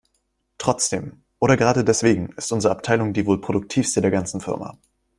[0.57, 4.79] Trotzdem- oder gerade deswegen- ist unsere Abteilung die wohl produktivste der ganzen Firma.